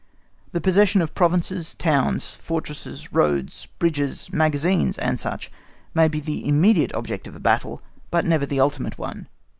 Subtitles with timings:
[0.51, 5.29] The possession of provinces, towns, fortresses, roads, bridges, magazines, &c.,
[5.93, 9.27] may be the immediate object of a battle, but never the ultimate one.